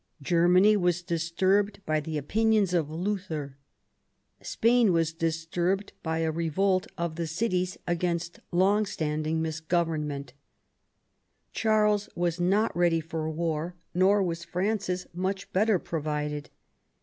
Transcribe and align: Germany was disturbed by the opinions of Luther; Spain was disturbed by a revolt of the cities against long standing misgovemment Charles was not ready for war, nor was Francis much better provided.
Germany 0.23 0.75
was 0.77 1.03
disturbed 1.03 1.79
by 1.85 1.99
the 1.99 2.17
opinions 2.17 2.73
of 2.73 2.89
Luther; 2.89 3.57
Spain 4.41 4.91
was 4.93 5.13
disturbed 5.13 5.93
by 6.01 6.21
a 6.23 6.31
revolt 6.31 6.87
of 6.97 7.17
the 7.17 7.27
cities 7.27 7.77
against 7.85 8.39
long 8.51 8.87
standing 8.87 9.43
misgovemment 9.43 10.33
Charles 11.53 12.09
was 12.15 12.39
not 12.39 12.75
ready 12.75 12.99
for 12.99 13.29
war, 13.29 13.75
nor 13.93 14.23
was 14.23 14.43
Francis 14.43 15.05
much 15.13 15.53
better 15.53 15.77
provided. 15.77 16.49